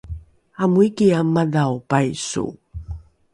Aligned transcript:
amoikiae 0.63 1.21
madhao 1.35 1.73
paiso 1.89 2.45